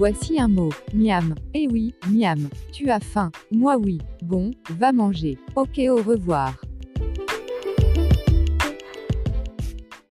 Voici 0.00 0.40
un 0.40 0.48
mot. 0.48 0.70
Miam. 0.94 1.34
Eh 1.52 1.68
oui, 1.70 1.94
miam. 2.10 2.48
Tu 2.72 2.88
as 2.88 3.00
faim. 3.00 3.30
Moi 3.50 3.76
oui. 3.76 3.98
Bon, 4.22 4.50
va 4.78 4.92
manger. 4.92 5.36
Ok, 5.56 5.78
au 5.90 5.96
revoir. 5.96 6.54